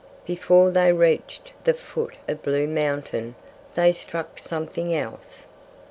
Before 0.25 0.71
they 0.71 0.91
reached 0.91 1.51
the 1.63 1.75
foot 1.75 2.15
of 2.27 2.41
Blue 2.41 2.65
Mountain 2.65 3.35
they 3.75 3.91
struck 3.91 4.39
something 4.39 4.95
else. 4.95 5.45